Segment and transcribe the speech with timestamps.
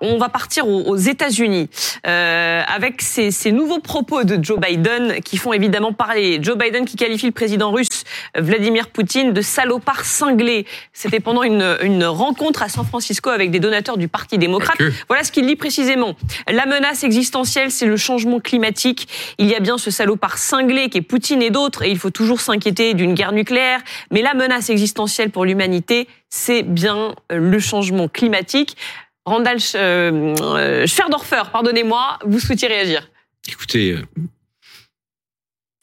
[0.00, 1.68] On va partir aux, États-Unis
[2.06, 6.38] euh, avec ces, ces, nouveaux propos de Joe Biden qui font évidemment parler.
[6.40, 8.04] Joe Biden qui qualifie le président russe
[8.38, 10.66] Vladimir Poutine de salopard cinglé.
[10.92, 14.78] C'était pendant une, une, rencontre à San Francisco avec des donateurs du Parti démocrate.
[15.08, 16.14] Voilà ce qu'il dit précisément.
[16.48, 19.08] La menace existentielle, c'est le changement climatique.
[19.38, 22.10] Il y a bien ce salopard cinglé qui est Poutine et d'autres, et il faut
[22.10, 23.80] toujours s'inquiéter d'une guerre nucléaire.
[24.12, 28.76] Mais la menace existentielle pour l'humanité, c'est bien le changement climatique.
[29.24, 33.08] Randall euh, euh, Schwerdorfer, pardonnez-moi, vous souhaitiez réagir.
[33.48, 34.02] Écoutez, euh,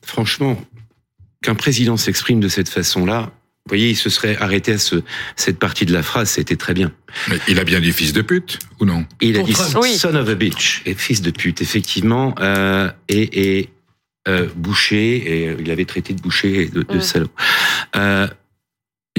[0.05, 0.61] franchement,
[1.41, 3.31] qu'un président s'exprime de cette façon-là,
[3.66, 5.03] vous voyez, il se serait arrêté à ce,
[5.35, 6.91] cette partie de la phrase, c'était très bien.
[7.30, 9.05] Mais il a bien dit fils de pute, ou non?
[9.21, 13.69] Il a dit son of a bitch, et fils de pute, effectivement, euh, et, et
[14.27, 17.30] euh, boucher, et il avait traité de boucher et de, de salaud.
[17.95, 18.27] Euh,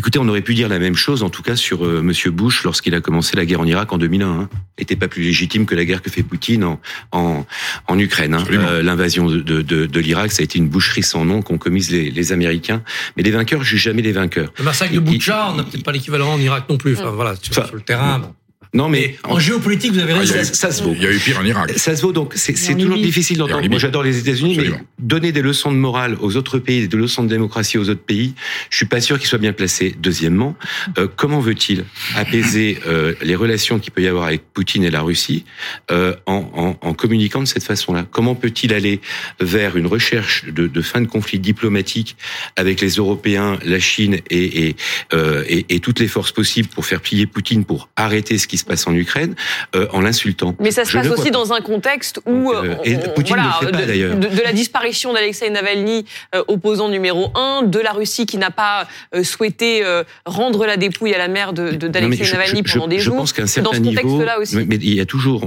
[0.01, 2.65] Écoutez, on aurait pu dire la même chose, en tout cas, sur euh, Monsieur Bush
[2.65, 4.27] lorsqu'il a commencé la guerre en Irak en 2001.
[4.27, 4.49] Hein.
[4.79, 6.81] Était pas plus légitime que la guerre que fait Poutine en
[7.13, 7.45] en,
[7.87, 8.33] en Ukraine.
[8.33, 8.43] Hein.
[8.51, 11.91] Euh, L'invasion de, de, de, l'Irak, ça a été une boucherie sans nom qu'ont commise
[11.91, 12.83] les, les, Américains.
[13.19, 14.55] Mais les vainqueurs jugent jamais les vainqueurs.
[14.57, 16.95] Le massacre de Boucha, on n'a peut-être pas l'équivalent en Irak non plus.
[16.95, 18.21] Enfin, voilà, sur, sur le terrain.
[18.21, 18.35] Bon.
[18.73, 20.35] Non, mais, en, géopolitique, vous avez raison.
[20.39, 20.93] Ah, ça, se vaut.
[20.95, 21.73] Il y a eu pire en Irak.
[21.77, 22.35] Ça se vaut donc.
[22.37, 23.69] C'est toujours difficile d'entendre.
[23.69, 27.25] Moi, j'adore les États-Unis, mais donner des leçons de morale aux autres pays, des leçons
[27.25, 28.35] de démocratie aux autres pays,
[28.71, 29.95] je suis pas sûr qu'ils soient bien placés.
[29.99, 30.55] Deuxièmement,
[30.99, 35.01] euh, comment veut-il apaiser euh, les relations qu'il peut y avoir avec Poutine et la
[35.01, 35.45] Russie
[35.91, 38.07] euh, en, en, en, communiquant de cette façon-là?
[38.11, 39.01] Comment peut-il aller
[39.41, 42.17] vers une recherche de, de, fin de conflit diplomatique
[42.57, 44.77] avec les Européens, la Chine et, et,
[45.13, 48.60] euh, et, et toutes les forces possibles pour faire plier Poutine, pour arrêter ce qui
[48.61, 49.35] se passe en Ukraine
[49.75, 50.55] euh, en l'insultant.
[50.61, 53.73] Mais ça se passe aussi dans un contexte où euh, et Poutine voilà, ne fait
[53.73, 58.27] pas, de, de, de, la disparition d'Alexei Navalny, euh, opposant numéro un, de la Russie
[58.27, 62.85] qui n'a pas euh, souhaité euh, rendre la dépouille à la mère d'Alexei Navalny pendant
[62.85, 63.15] je, des je jours.
[63.15, 64.57] Je pense qu'à un certain niveau, aussi.
[64.57, 65.47] Mais, il y a toujours,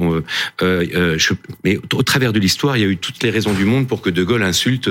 [0.60, 1.34] je,
[1.64, 4.02] mais au travers de l'histoire, il y a eu toutes les raisons du monde pour
[4.02, 4.90] que De Gaulle insulte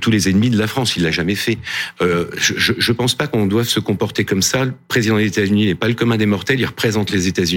[0.00, 0.96] tous les ennemis de la France.
[0.96, 1.58] Il l'a jamais fait.
[2.00, 4.64] je ne pense pas qu'on doive se comporter comme ça.
[4.64, 6.60] Le président des États-Unis n'est pas le commun des mortels.
[6.60, 7.55] Il représente les États-Unis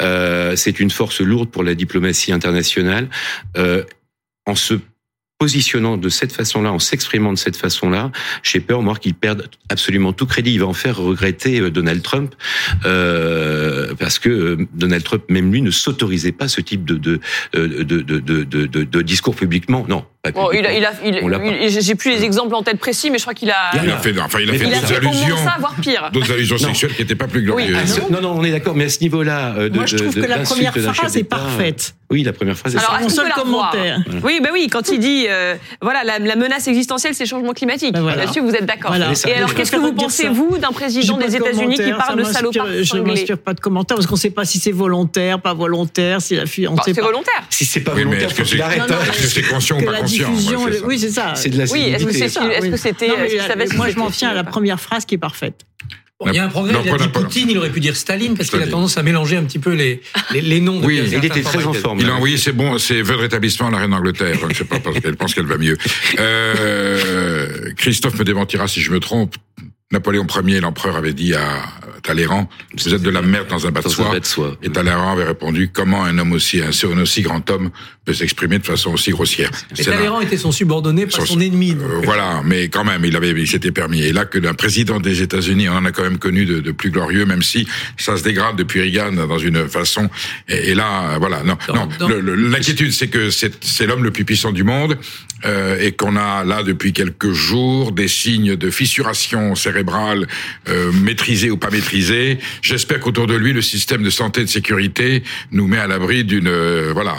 [0.00, 3.08] Euh, c'est une force lourde pour la diplomatie internationale.
[3.56, 3.84] Euh,
[4.46, 4.74] en se
[5.38, 8.10] positionnant de cette façon-là, en s'exprimant de cette façon-là,
[8.42, 10.52] j'ai peur, moi, qu'il perde absolument tout crédit.
[10.52, 12.34] Il va en faire regretter euh, Donald Trump,
[12.84, 17.20] euh, parce que euh, Donald Trump, même lui, ne s'autorisait pas ce type de de,
[17.54, 19.86] de, de, de, de, de discours publiquement.
[19.88, 20.04] Non,
[20.34, 23.22] Bon, il a, il a, il, j'ai plus les exemples en tête précis, mais je
[23.22, 23.70] crois qu'il a.
[23.82, 25.36] Il a fait, enfin, il a fait d'autres allusions,
[26.12, 27.70] d'autres allusions sexuelles qui n'étaient pas plus glorieuses.
[27.70, 29.96] Oui, ah non, non, on est d'accord, mais à ce niveau-là, euh, de, moi je
[29.96, 31.94] trouve de, que la première phrase est parfaite.
[32.10, 34.02] Oui, la première phrase est Alors, mon seul commentaire.
[34.24, 37.52] Oui, bah oui, quand il dit, euh, voilà, la, la, menace existentielle, c'est le changement
[37.52, 37.92] climatique.
[37.92, 38.24] Ben voilà.
[38.24, 38.90] Là-dessus, vous êtes d'accord.
[38.90, 39.12] Voilà.
[39.26, 42.66] Et alors, qu'est-ce que vous pensez, vous, d'un président des États-Unis qui parle de salopard
[42.82, 45.54] Je ne m'inspire pas de commentaires parce qu'on ne sait pas si c'est volontaire, pas
[45.54, 46.68] volontaire, si la fille.
[46.84, 47.42] C'est volontaire.
[47.50, 48.82] Si c'est pas volontaire, faut qu'il arrête.
[48.90, 50.30] Est-ce que c'est conscient ou pas conscient
[50.84, 51.34] Oui, c'est ça.
[51.34, 52.04] C'est de la Oui, est-ce
[52.70, 53.08] que c'était.
[53.76, 55.67] Moi, je m'en tiens à la première phrase qui est parfaite.
[56.26, 56.74] Il y a un progrès.
[56.84, 59.36] il a dit Poutine, il aurait pu dire Staline parce qu'il a tendance à mélanger
[59.36, 60.00] un petit peu les,
[60.32, 60.80] les, les noms.
[60.82, 62.00] Oui, il était très en forme.
[62.00, 64.36] Il a envoyé c'est bon, c'est vœux de rétablissement à la reine d'Angleterre.
[64.40, 65.78] Je ne sais pas parce qu'elle pense qu'elle va mieux.
[66.18, 69.36] Euh, Christophe me démentira si je me trompe.
[69.90, 71.62] Napoléon Ier, l'empereur, avait dit à
[72.02, 74.58] Talleyrand, vous êtes de la merde dans un bas de soie.
[74.62, 77.70] Et Talleyrand avait répondu, comment un homme aussi, un, aussi grand homme
[78.04, 79.50] peut s'exprimer de façon aussi grossière?
[79.78, 81.70] Et Talleyrand était son subordonné, pas son, ennemi.
[81.72, 84.02] Euh, voilà, mais quand même, il avait, il s'était permis.
[84.02, 86.70] Et là, que d'un président des États-Unis, on en a quand même connu de, de,
[86.70, 87.66] plus glorieux, même si
[87.96, 90.10] ça se dégrade depuis Reagan dans une façon.
[90.48, 91.88] Et, là, voilà, non, non.
[92.10, 94.98] L'inquiétude, c'est que c'est l'homme le plus puissant du monde
[95.44, 100.26] euh, et qu'on a là depuis quelques jours des signes de fissuration cérébrale
[100.68, 102.38] euh, maîtrisée ou pas maîtrisée.
[102.62, 105.22] J'espère qu'autour de lui, le système de santé et de sécurité
[105.52, 107.16] nous met à l'abri d'une euh, voilà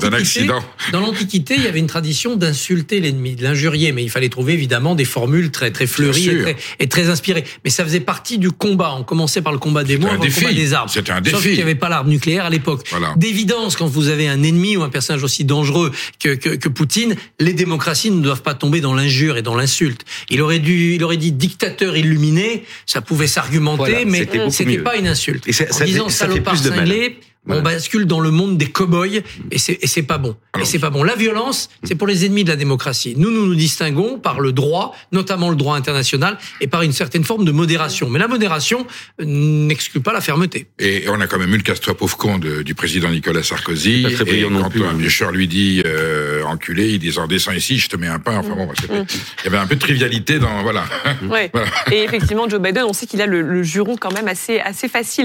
[0.00, 0.64] d'un accident.
[0.92, 4.54] Dans l'Antiquité, il y avait une tradition d'insulter l'ennemi, de l'injurier, mais il fallait trouver
[4.54, 7.44] évidemment des formules très très fleuries et très, et très, inspirées.
[7.64, 8.94] Mais ça faisait partie du combat.
[8.98, 10.88] On commençait par le combat des mots, le combat des armes.
[10.88, 11.36] C'était un défi.
[11.36, 12.86] Sauf qu'il n'y avait pas l'arme nucléaire à l'époque.
[12.90, 13.14] Voilà.
[13.16, 17.14] D'évidence, quand vous avez un ennemi ou un personnage aussi dangereux que, que, que Poutine,
[17.44, 20.04] les démocraties ne doivent pas tomber dans l'injure et dans l'insulte.
[20.30, 24.96] Il aurait dû, il aurait dit dictateur illuminé, ça pouvait s'argumenter, voilà, mais c'était pas
[24.96, 25.46] une insulte.
[25.46, 29.20] Et ça, en disant salopard cinglé, on bascule dans le monde des cow-boys
[29.50, 30.36] et c'est et c'est pas bon.
[30.60, 31.02] Et c'est pas bon.
[31.02, 33.14] La violence, c'est pour les ennemis de la démocratie.
[33.16, 37.24] Nous, nous nous distinguons par le droit, notamment le droit international, et par une certaine
[37.24, 38.08] forme de modération.
[38.08, 38.86] Mais la modération
[39.18, 40.68] n'exclut pas la fermeté.
[40.78, 44.02] Et on a quand même eu le casse-toi pauvre con de, du président Nicolas Sarkozy.
[44.02, 45.32] Pas très et quand plus, un hein.
[45.32, 48.38] lui dit euh, enculé, il dit en descend ici, je te mets un pain.
[48.38, 49.06] Enfin bon, mmh.
[49.40, 50.84] il y avait un peu de trivialité dans voilà.
[51.28, 51.50] Ouais.
[51.52, 51.68] voilà.
[51.90, 54.88] Et effectivement, Joe Biden, on sait qu'il a le, le, juron quand même assez assez
[54.88, 55.22] facile.